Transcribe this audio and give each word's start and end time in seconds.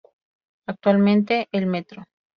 Actualmente, 0.65 1.47
el 1.51 1.67
Mtro. 1.67 2.05